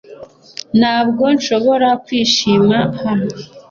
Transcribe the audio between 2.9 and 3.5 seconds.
hano